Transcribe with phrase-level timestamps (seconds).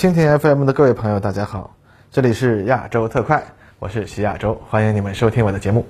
[0.00, 1.76] 蜻蜓 FM 的各位朋友，大家好，
[2.10, 3.44] 这里是亚洲特快，
[3.78, 5.84] 我是徐亚洲，欢迎你们收听我的节目。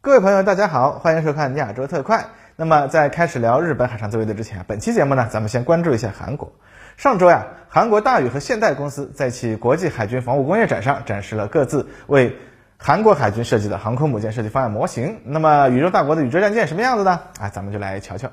[0.00, 2.24] 各位朋友，大家好，欢迎收看亚洲特快。
[2.56, 6.50] 那么，在开始聊日本海上自卫队之前，本期节目呢，咱们先关注一下韩国。
[6.96, 12.34] 上周呀，韩国大宇和现代公司在其国际海军防务工业展上展示了各自为
[12.82, 15.20] 韩国海军设计的航空母舰设计方案模型。
[15.24, 17.20] 那么，宇宙大国的宇宙战舰什么样子呢？
[17.38, 18.30] 啊，咱们就来瞧瞧。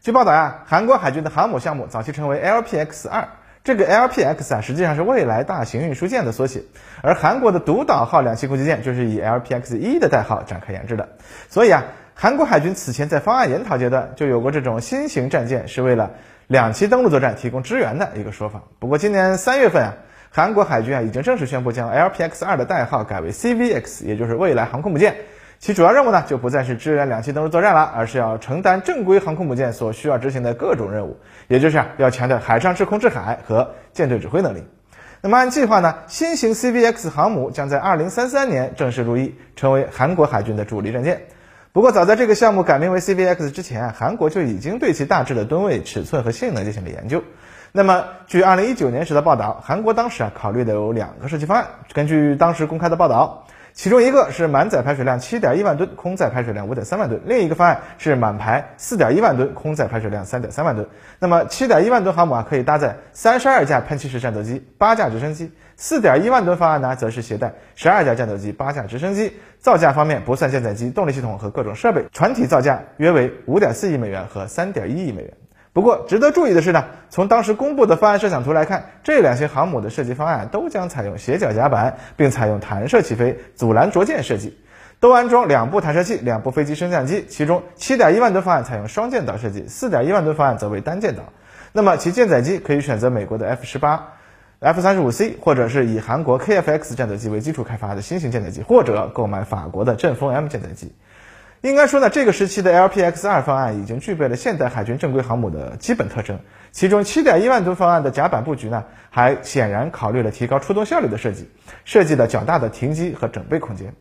[0.00, 3.28] 据报道呀，韩国海军的航母项目早期称为 LPX 二，
[3.62, 6.62] 这个 LPX 啊，实际上是未来大型运输舰的缩写。
[7.00, 11.10] 而韩国的独岛号两栖攻击舰就是以 LPX 一的代号展开研制的。
[11.48, 11.84] 所以啊，
[12.16, 16.10] 韩国海军此前在方案研讨阶段就有过这种新型战舰是为了
[16.48, 18.62] 两栖登陆作战提供支援的一个说法。
[18.80, 19.94] 不过今年三月份啊。
[20.30, 25.16] 韩国海军啊已经正式宣布将 LPX 二的代号改为 CVX，也就是未来航空母舰。
[25.58, 34.64] 其主要任务呢就不再是支援两栖登陆作战了，而是要承担正规航空母舰所需要执行的各种任务，也就是啊要强调海上制空制海和舰队指挥能力。
[35.22, 41.22] 那么按计划呢，新型 CVX 航母将在2033年正式入役，成为韩国海军的主力战舰。
[41.72, 47.22] 不过早在这个项目改名为 CVX 之前啊，韩国就已经对其大致的吨位、尺寸和性能进行了研究。
[47.76, 51.66] 那么，据二零一九年时的报道，韩国当时啊考虑的有两个设计方案。
[51.92, 60.88] 根据当时公开的报道，其中一个是满载排水量七点一万吨，空载排水量五点三万吨；另一个方案是满排四点一万吨，空载排水量三点三万吨。
[61.18, 69.34] 那么七点一万吨航母啊可以搭载三十二架喷气式战斗机、八架直升机；四点一万吨方案呢则是携带十二架战斗机、八架直升机。
[69.58, 75.30] 造价方面不算舰载机、动力系统和各种设备，船体造价约为五点四亿美元和三点一亿美元。
[75.76, 84.56] 不过，值得注意的是呢，从当时公布的方案设想图来看，这两型航母的设计方案都将采用斜角甲板，并采用弹射起飞、阻拦着舰设计，
[85.00, 87.26] 都安装两部弹射器、两部飞机升降机。
[87.28, 91.24] 其中7.1万吨方案采用双舰岛设计，4.1万吨方案则为单舰岛。
[91.72, 93.98] 那么其舰载机可以选择美国的 F-18、
[94.60, 100.94] F-35C，或者是以韩国 KF-X 战斗机为基础开发的新型舰载机，或者购买法国的阵风 M 舰载机。
[101.66, 106.38] 应该说呢，这个时期的 LPX 二方案已经具备了现代海军正规航母的基本特征。
[106.70, 111.50] 其中7.1万吨方案的甲板布局呢，还显然考虑了提高出动效率的设计，
[111.84, 113.94] 设计了较大的停机和整备空间。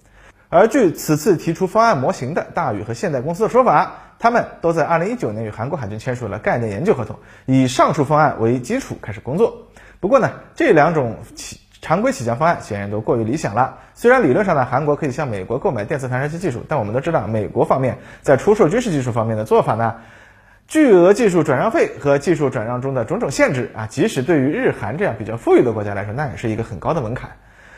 [0.49, 9.69] 而据此次提出方案模型的大宇和现代公司的说法，他们都在2019年与韩国海军签署了概念研究合同，以上述方案为基础开始工作。
[9.99, 11.17] 不过呢，这两种。
[11.85, 13.77] 常规起降方案显然都过于理想了。
[13.93, 19.97] 虽然理论上呢，韩国可以向美国购买电磁弹射器技术，但我们都知道，美国方面在出售军事技术方面的做法呢，
[20.67, 27.29] 巨额技术转让费和技术转让中的种种限制啊，即使对于日韩这样比较富裕的国家来说，那也是一个很高的门槛。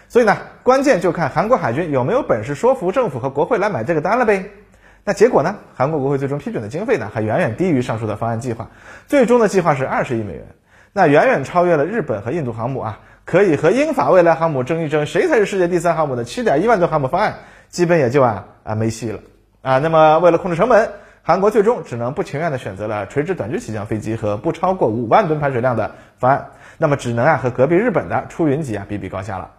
[0.08, 4.46] 所以呢，关键就看韩国海军有没有本事说服政府和国会来买这个单了呗。
[5.04, 8.70] 那结果呢，韩国国会最终批准的经费呢，还远远低于上述的方案计划，
[9.06, 10.46] 最终的计划是二十亿美元，
[10.94, 13.00] 那远远超越了日本和印度航母啊。
[13.28, 19.20] 可以和英法未来航母争一争，谁才是世界第三航母的七点一万吨航母方案，基本也就啊啊没戏了
[19.62, 19.80] 啊。
[19.80, 20.90] 那么为了控制成本，
[21.24, 29.52] 韩国最终只能不情愿的选择了垂直短距起降飞机和不超过五万吨排水量的方案，那么只能啊和隔壁日本的出云级啊比比高下了。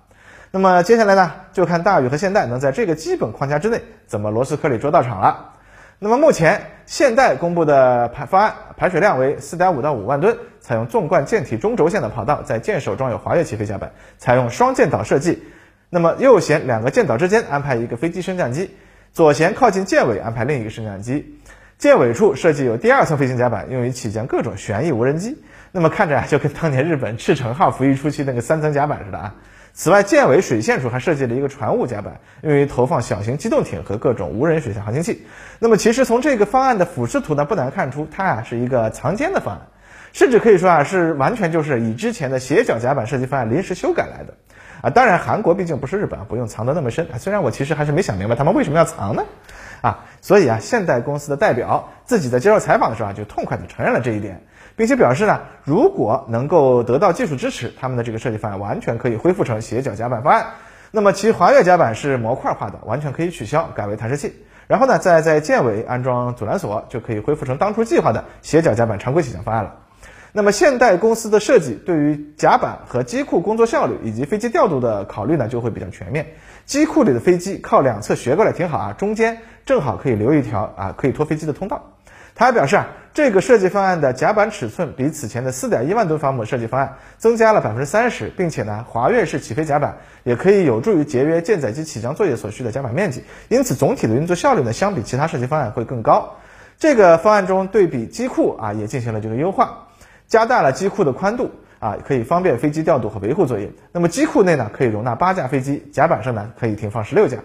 [0.50, 5.50] 那么接下来呢，就看大宇和现代能在这个基本框架之内怎么螺丝颗粒捉到场了。
[6.00, 15.42] 那么目前现代公布的排方案排水量为四点五到五万吨，采用纵贯舰体中轴线的跑道，在舰首装有滑跃起飞甲板，采用双舰岛设计。
[15.90, 18.70] 那么右舷两个舰岛之间安排一个飞机升降机，
[19.12, 21.40] 左舷靠近舰尾安排另一个升降机，
[21.78, 25.42] 舰尾处设计有第二层飞行甲板，用于起降各种旋翼无人机。
[25.72, 29.34] 那么看着啊，就跟当年日本赤城号服役初期那个三层甲板似的啊。
[29.80, 35.24] 此外，舰尾水线处还设计了一个船坞甲板，用于投放小型机动艇和各种无人水下航行器。
[35.60, 39.68] 那么，其实从这个方案的俯视图呢，不难看出，它啊是一个藏奸的方案，
[40.12, 44.34] 甚至可以说啊是完全就是以之前的斜角甲板设计方案临时修改来的。
[44.82, 47.06] 啊，当然，韩国毕竟不是日本，不用藏得那么深。
[47.16, 49.22] 虽然我其实还是没想明白他们为什么要藏呢？
[49.80, 54.42] 啊，所以啊，现代公司的代表自己在接受采访的时候啊，就痛快地承认了这一点。
[54.78, 60.46] 并且表示呢，如果能够得到技术支持，他们的这个设计方案完全可以恢复成斜角甲板方案。
[60.92, 64.32] 那么其滑跃甲板是模块化的，完全可以取消，改为弹射器。
[64.68, 69.74] 然后呢，再在舰尾安装阻拦索，就可以恢复成当初计划的斜角甲板常规起降方案了。
[70.30, 76.34] 那么现代公司的设计对于甲板和机库工作效率以及飞机调度的考虑呢，就会比较全面。
[76.66, 81.94] 机库里的飞机靠两侧斜过来挺好啊，中间正好可以留一条啊可以拖飞机的通道。
[82.34, 82.86] 他还表示啊，
[83.18, 96.36] 这个设计方案的甲板尺寸比此前的四点一万吨航母设计方案增加了百分之三十，并且呢，滑跃式起飞甲板也可以有助于节约舰载机起降作业所需的甲板面积，因此总体的运作效率呢，相比其他设计方案会更高。
[96.78, 99.88] 这个方案中对比机库啊，也进行了这个优化，
[100.28, 101.50] 加大了机库的宽度
[101.80, 103.72] 啊，可以方便飞机调度和维护作业。
[103.90, 107.38] 那么机库内呢，可以容纳八架飞机，甲板上呢，可以停放十六架。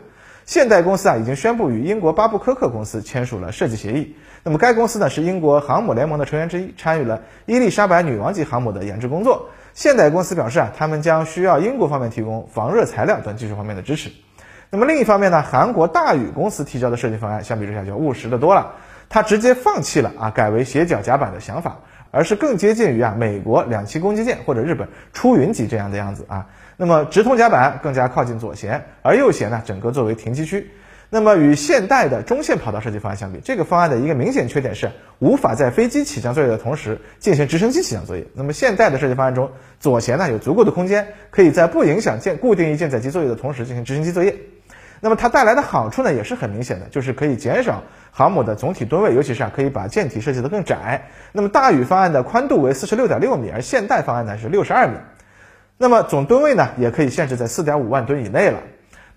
[0.46, 4.16] 现代公司啊，已经宣布与英国巴布科克公司签署了设计协议。
[4.44, 9.50] 那么该公司呢，是英国航母联盟的成员之一，参与了伊丽莎白女王级航母的研制工作。
[9.74, 14.12] 现代公司表示啊，他们将需要英国方面提供防热材料等技术方面的支持。
[14.70, 18.74] 那么另一方面呢，韩国大宇公司提交的设计方案相比之下就务实的多了，
[19.08, 21.80] 它直接放弃了啊改为斜角甲板的想法，
[22.12, 26.48] 而是更接近于啊美国两栖攻击舰或者日本出云级这样的样子啊。
[26.84, 30.70] 那么直通甲板更加靠近左舷，而右舷呢，整个作为停机区。
[31.10, 38.28] 那么与现代的中线跑道设计方案相比，这个方案的一个明显缺点是无法在飞机起降作业的同时进行直升机起降作业。
[38.34, 39.50] 那么现代的设计方案中，
[39.80, 44.36] 左舷呢有足够的空间，可以在不影响舰固定翼舰载机作业的同时进行直升机作业。
[45.00, 47.82] 那么它带来的好处呢，也是很明显的，就是可以减少
[48.12, 51.08] 航母的总体吨位，尤其是啊可以把舰体设计得更窄。
[51.32, 54.96] 那么大宇方案的宽度为四十六点六米，而现代方案呢是六十二米。
[55.78, 58.60] 那么总吨位呢，也可以限制在四点五万吨以内了。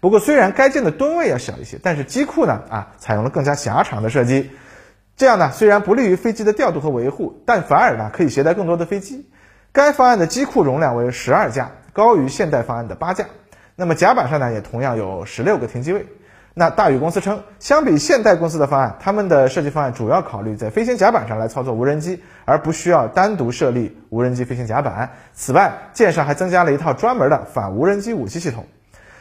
[0.00, 4.50] 不过虽然该舰的吨位要小一些，但是机库呢啊，采用了更加狭长的设计，
[5.16, 9.28] 这样呢虽然不利于飞机的调度和维护，但反而呢可以携带更多的飞机。
[9.72, 13.26] 该方案的机库容量为十二架，高于现代方案的八架。
[13.74, 16.06] 那么甲板上呢也同样有十六个停机位。
[16.58, 25.10] 那大宇公司称，相比现代公司的方案，他们的设计方案主要考虑在飞行甲板上来操作无人机，而不需要单独设立无人机飞行甲板。
[25.34, 28.64] 此外，舰上还增加了一套专门的反无人机武器系统。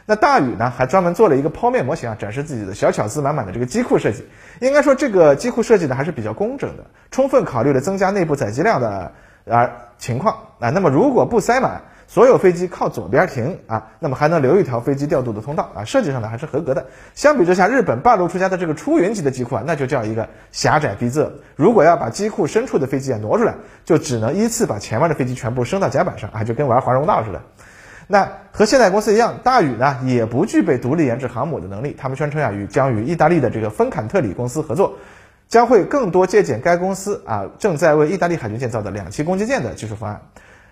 [0.05, 4.25] 那大宇呢，还专门做了一个剖面模型啊，展示自己的小巧思满满的这个机库设计。
[4.61, 9.11] 应该说，这个机库设计呢还是比较工整的，充分考虑了增加内部载机量的
[9.49, 10.69] 啊情况啊。
[10.69, 16.86] 那么如果不塞满，所有飞机靠左边停啊，那么还能留一条飞机调度的通道啊，设计上呢还是合格的。
[17.13, 21.31] 相比之下，日本半路出家的这个出云级的机库啊，那就叫一个狭窄逼仄。
[21.56, 27.42] 如果要把机库深处的飞机啊挪出来，就只能依次把前面的飞机全部升到甲板上啊，就跟玩华容道似的。
[28.07, 31.96] 那和现代公司一样，大宇呢也不具备独立研制航母的能力。
[32.00, 34.94] 他们宣称啊，与将与意大利的这个芬坎特里公司合作，
[35.48, 40.22] 将会更多借鉴该公司啊正在为意大利海军建造的两栖攻击舰的技术方案。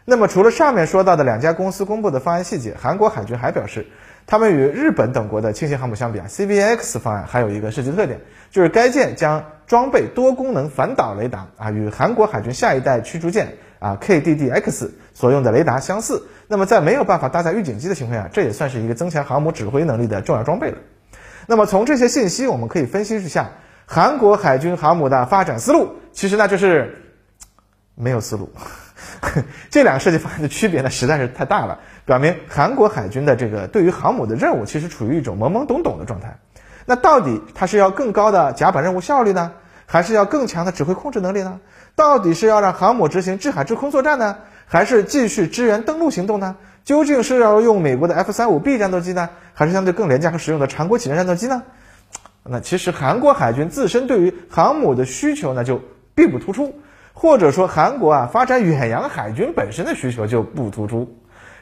[0.06, 3.88] 那么，除了上面说到的两家公司公布的方案细节，韩国海军还表示，
[4.26, 8.20] 他们与日本等国的轻型航母相比啊，CVX 方案还有一个设计特点，
[8.52, 16.28] 就是该舰将装备多功能反导雷达啊，与韩国海军下一代驱逐舰啊 KDDX 所用的雷达相似。
[16.50, 20.78] 那么，在没有办法搭载预警机的情况下，这也算是一个增强航母指挥能力的重要装备了。
[21.48, 23.52] 那么，从这些信息，我们可以分析一下
[23.86, 26.94] 韩国海军航母的发展思路，其实呢，就是
[27.96, 28.52] 没有思路。
[29.72, 36.38] 这两个设计方案的区别呢，实在是太大了，表明韩国海军的这个对于航母的任务其实处于一种懵懵懂懂的状态。
[36.86, 39.54] 那到底它是要更高的甲板任务效率呢，
[39.86, 41.62] 还是要更强的指挥控制能力呢？
[41.96, 46.58] 到底是要让航母执行制海制空作战呢，还是继续支援登陆行动呢？
[46.84, 51.64] 究竟是要用美国的 F 三五 B 战斗机呢，还是相对更廉价和实用的长国起降战斗机呢？
[52.44, 55.81] 那其实韩国海军自身对于航母的需求呢，就
[56.14, 56.75] 并不突出。
[57.13, 61.15] 或者说韩国啊发展远洋海军本身的需求就不突出，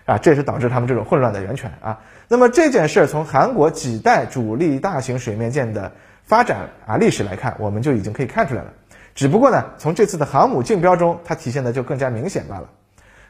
[0.05, 1.99] 啊，这是导致他们这种混乱的源泉啊。
[2.27, 5.91] 那么这件事儿从韩国几代主力大型水面舰的
[6.23, 8.73] 发展啊历史来看，我们就已经可以看出来了。
[9.13, 12.69] 只不过呢，从这次的航母竞标中，它体现的就更加明显罢了。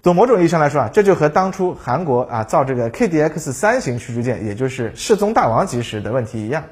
[0.03, 6.63] 从某种意义上来说啊，这就和当初韩国啊造这个 KDX 三型驱逐舰，也就是世宗大王级时的问题一样。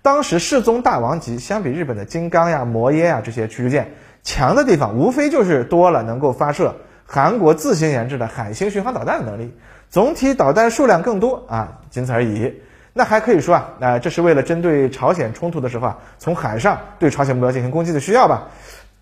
[0.00, 3.92] 当时世宗大王级相比日本的金刚呀、摩耶呀这些驱逐舰。
[4.24, 6.74] 强的地方无非就是多了能够发射
[7.06, 9.52] 韩国自行研制的海星巡航导弹的能力，
[9.90, 12.62] 总体导弹数量更多啊，仅此而已。
[12.94, 18.48] 那还可以说啊，啊，这是为了针对朝鲜冲突的时候啊，从海上对朝鲜目标进行攻击的需要吧？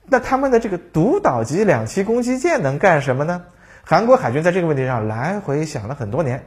[0.07, 3.43] 那他们的这个独岛级两栖攻击舰能干什么呢？
[3.85, 6.45] 韩国海军在这个问题上来回想了很多年。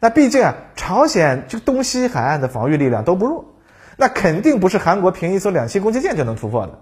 [0.00, 3.54] 那毕竟啊，朝鲜这个东西海岸的防御力量都不弱，
[3.96, 6.80] 那肯定不是韩国凭一艘两栖攻击舰就能突破的。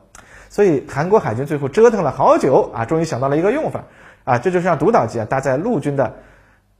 [0.49, 3.85] 所以韩国海军最后折腾了好久啊，终于想到了一个用法
[4.25, 6.15] 啊，这就是让独岛级啊搭载陆军的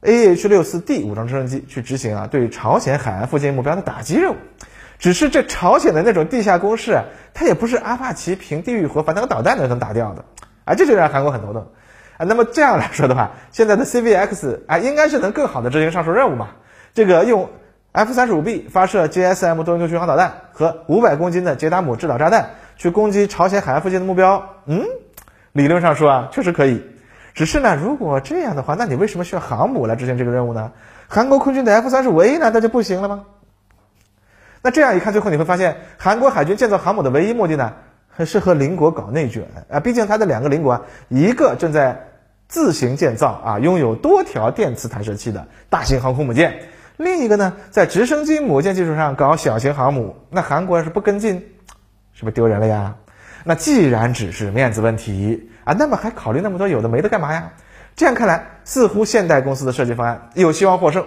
[0.01, 4.35] AH-64D 武装直升机去执行啊对朝鲜海岸附近目标的打击任务。
[4.99, 10.25] 只是这朝鲜的那种地下攻势啊，它也不是阿帕奇凭地狱火反坦克导弹能能打掉的
[10.65, 11.67] 啊，这就让韩国很头疼
[12.17, 12.25] 啊。
[12.25, 16.49] 那么这样来说的话，现在的 CVX 啊，应该是能更好的执行上述任务嘛？
[16.95, 17.49] 这个用
[17.91, 22.49] F-35B 发射 GSM 多用途巡航导弹和五百公斤的捷达姆制导炸弹。
[22.77, 24.55] 去攻击朝鲜海岸附近的目标？
[24.65, 24.85] 嗯，
[25.51, 26.83] 理论上说啊，确实可以。
[27.33, 30.71] 只是呢，如果这样的话，那你为什么需要航母来执行这个任务呢？
[31.07, 33.25] 韩国空军的 F 三十五 A 难道就不行了吗？
[34.63, 37.73] 那这样一看，最后你会发现，韩国海军建造航母的唯一目的呢，
[38.09, 39.79] 还是和邻国搞内卷啊。
[39.79, 42.07] 毕竟它的两个邻国，一个正在
[42.47, 46.59] 自行建造啊，拥有多条电磁弹射器的大型航空母舰，
[46.97, 50.15] 另一个呢，在直升机母舰基础上搞小型航母。
[50.31, 51.53] 那韩国要是不跟进，
[52.17, 52.95] 是不是丢人了呀？
[53.43, 57.51] 那既然只是面子问题啊，那么还考虑那么多有的没的干嘛呀？
[57.95, 61.05] 这样看来，似乎现代公司的设计方案有希望获胜。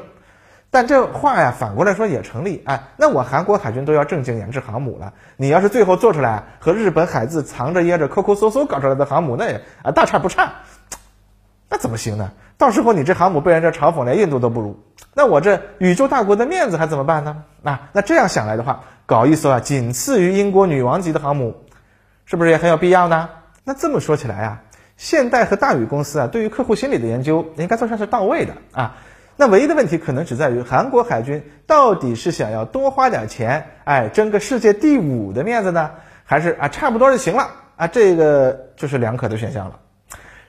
[0.70, 2.62] 但这话呀，反过来说也成立。
[2.64, 10.52] 哎，那我韩国海军都要正经研制航母了，你要是最后做出来和日本海自藏着掖着、抠抠搜搜搞出来的航母，那也啊大差不差。
[11.68, 12.30] 那怎么行呢？
[12.56, 14.78] 到时候你这航母被人这嘲讽，连印度都不如，
[15.14, 17.42] 那我这宇宙大国的面子还怎么办呢？
[17.62, 21.64] 那那这样想来的话，搞一艘啊仅次于英国女王级的航母。
[22.26, 23.28] 是不是也很有必要呢？
[23.64, 24.62] 那这么说起来啊，
[24.96, 28.98] 现代和大宇公司啊，对于客户心理的研究应该算是到位的啊。
[29.34, 35.90] 那唯一的问题可能只在于韩国海军到底是想要多花点钱，哎，争个世界第五的面子呢，
[36.22, 37.88] 还是啊差不多就行了啊？
[37.88, 39.80] 这个就是两可的选项了。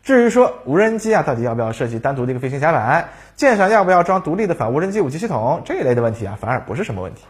[0.04, 7.24] 至于说无人机啊，到底要不要设计单独的一个飞行甲板，舰上要不要装独立的反无人机武器系统这一类的问题啊，反而不是什么问题。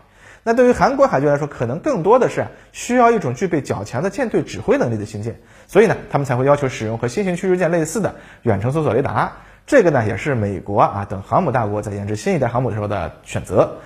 [0.43, 9.33] 那对于韩国海军来说，可能更多的是需要一种具备较强的舰队指挥能力的新舰，所以呢，他们才会要求使用和新型驱逐舰类似的远程搜索雷达。
[9.67, 13.77] 这个呢，也是美国啊等航母大国在研制新一代航母的时候的选择。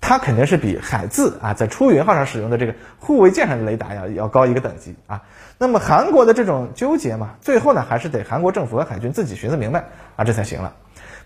[0.00, 5.22] 它肯定是比海自啊在出云号上使用的这个护卫舰上的雷达要要高一个等级啊。
[5.56, 9.84] 那么韩国的这种纠结嘛，最后呢，还是得韩国政府和海军自己寻思明白
[10.16, 10.74] 啊，这才行了。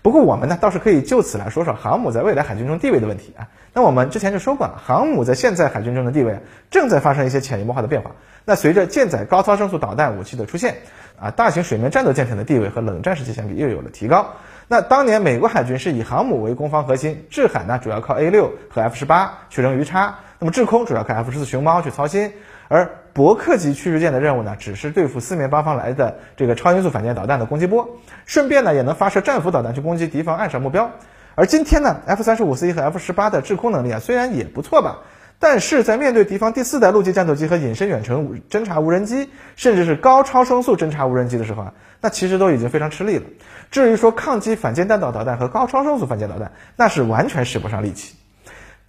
[0.01, 3.47] 不过我们呢倒是可以就此来说说航母在未来海军中地位的问题啊。
[3.73, 6.39] 那我们之前就说过了，航母在现在海军中的地位
[6.71, 8.11] 正在发生一些潜移默化的变化。
[8.45, 10.77] 那随着舰载高超声速导弹武器的出现，
[11.19, 14.25] 啊，大型水面战斗舰艇的地位和冷战时期相比又有了提高。
[14.67, 22.31] 那当年美国海军是以航母为攻防核心，制海呢主要靠 A 六和 F 十八去扔鱼叉，那么制空主要靠 F 十四熊猫去操心。
[22.69, 30.91] 而伯克级驱逐舰的任务呢，只是对付四面八方来的这个超音速反舰导弹的攻击波，顺便呢也能发射战斧导弹去攻击敌方岸上目标。
[31.35, 34.99] 而今天呢，F 三十五 C 和 F 十八的制空能力啊，虽然也不错吧，
[35.39, 43.23] 但是在面对敌方第四代陆基战斗机和隐身远程侦察无人机，甚至是高超声速侦察无人机的时候啊，那其实都已经非常吃力了。
[43.71, 48.15] 至于说抗击反舰弹道导弹和高超声速反舰导弹，那是完全使不上力气。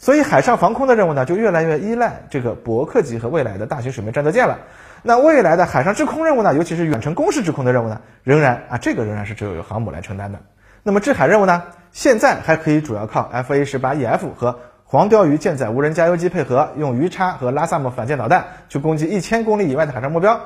[0.01, 4.61] 所以海上防空的任务呢，就越来越依赖这个伯克级和未来的大型水面战斗舰了。
[5.03, 10.39] 那未来的海上制空任务呢，尤其是远程攻势制空的任务呢，仍然啊，这个仍然是只有由航母来承担的。
[10.83, 20.41] 那么制海任务呢，现在还可以主要靠 F A 十八 E F 和黄鲷鱼舰载无人加油机配合，用鱼叉和拉萨姆反舰导弹去攻击一千公里以外的海上目标。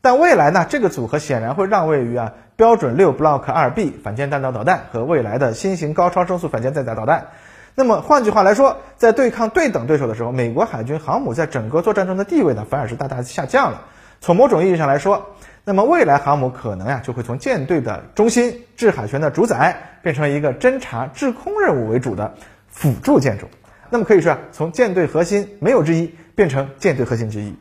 [0.00, 7.26] 但未来呢，这个组合显然会让位于啊标准六 Block 二 B 反舰弹道导弹和未来的新型高超声速反舰载导弹。
[7.74, 13.82] 那么换句话来说，在对抗对等对手的时候，美国海军航母在整个作战中的地位呢，反而是大大下降了。
[14.20, 15.34] 从某种意义上来说，
[15.64, 22.34] 那么未来航母可能呀，就会从舰队的中心、制海权的主宰，变成一个侦察制空任务为主的
[22.68, 23.48] 辅助舰种。
[23.88, 27.56] 那么可以说啊，从舰队核心没有之一，变成舰队核心之一。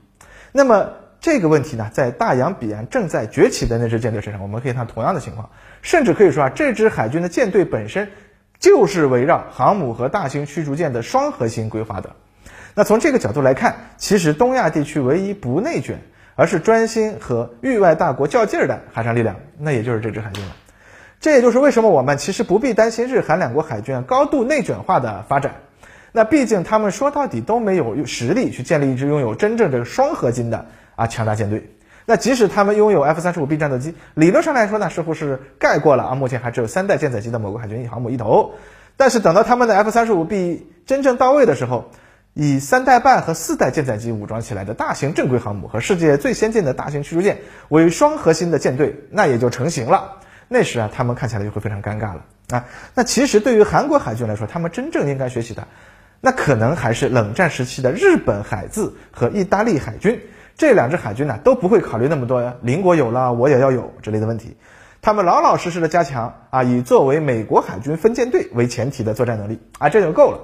[0.51, 0.89] 那么
[1.21, 5.49] 这个问题呢，在大洋彼岸正在崛起的那支舰队身上，我们可以看同样的情况，
[5.81, 8.09] 甚至可以说啊，这支海军的舰队本身。
[8.59, 12.11] 就是围绕航母和大型驱逐舰的双核心规划的。
[12.75, 16.01] 那从这个角度来看，其实东亚地区唯一不内卷，
[16.35, 20.51] 而是专心和域外大国较劲儿的海上力量，那也就是这支海军了。
[21.19, 25.55] 这也就是为什么我们其实不必担心日韩两国海军高度内卷化的发展。
[26.11, 31.69] 那毕竟他们说到底都没有实力去建立一支拥有真正这个双核心的啊强大舰队。
[32.09, 38.55] 那即使他们拥有 F 三十五 B 战斗机，理论上来说呢，似乎是盖过了啊目前还只有三代舰载机的某个海军航母一头。
[38.97, 41.91] 但是等到他们的 F 三十五 B 真正到位的时候，
[42.33, 50.13] 以三代半和四代舰载机武装起来的大型正规航母和世界最先进的大型驱逐舰为双核心的舰队，那也就成型了。
[50.47, 52.65] 那时啊，他们看起来就会非常尴尬了啊。
[52.95, 55.67] 那其实对于韩国海军来说，他们真正应该学习的，
[56.21, 60.19] 那可能还是冷战时期的日本海自和意大利海军。
[60.59, 64.57] 这两支海军呢都不会考虑那么多邻国有了我也要有之类的问题，
[65.01, 70.39] 他们老老实实的加强啊以作为美国海军分舰队为前提的作战能力啊这就够了。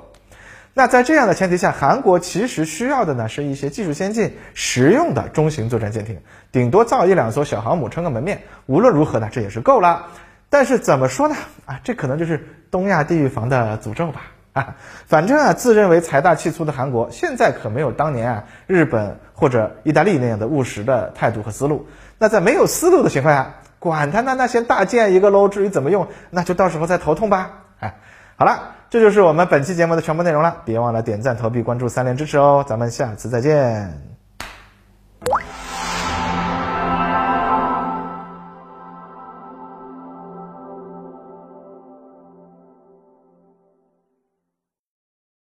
[0.73, 6.19] 那在这样的前提下，韩国其实需要的呢是一些技术先进、实用的中型作战舰艇，
[6.53, 8.43] 顶多造一两艘小航母撑个门面。
[8.67, 10.07] 无论如何呢，这也是够了。
[10.49, 11.35] 但是怎么说呢？
[11.65, 14.21] 啊，这可能就是东亚地域防的诅咒吧。
[14.55, 14.75] 啊。
[15.05, 21.85] 反正啊，自认为财大气粗的韩国，现在可没有当年啊日本或者意大利那样的务实的态度和思路。
[22.17, 27.51] 那在没有思路的情况下，管他呢，那先大建一个喽，至于怎么用，那就到时候再头痛吧。
[27.79, 27.95] 哎，
[28.37, 30.63] 好了，这就是我们本期节目的全部内容了。
[30.65, 32.65] 别忘了点赞、投币、关注、三连支持哦。
[32.67, 34.14] 咱们下次再见。